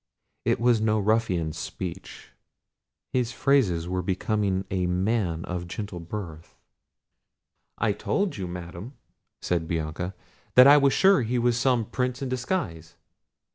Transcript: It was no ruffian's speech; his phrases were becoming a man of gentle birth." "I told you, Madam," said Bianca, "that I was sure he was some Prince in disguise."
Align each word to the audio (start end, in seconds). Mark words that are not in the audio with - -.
It 0.45 0.59
was 0.59 0.81
no 0.81 0.97
ruffian's 0.99 1.59
speech; 1.59 2.31
his 3.13 3.31
phrases 3.31 3.87
were 3.87 4.01
becoming 4.01 4.65
a 4.71 4.87
man 4.87 5.45
of 5.45 5.67
gentle 5.67 5.99
birth." 5.99 6.55
"I 7.77 7.91
told 7.91 8.35
you, 8.35 8.47
Madam," 8.47 8.93
said 9.43 9.67
Bianca, 9.67 10.15
"that 10.55 10.65
I 10.65 10.77
was 10.77 10.93
sure 10.93 11.21
he 11.21 11.37
was 11.37 11.55
some 11.55 11.85
Prince 11.85 12.23
in 12.23 12.29
disguise." 12.29 12.95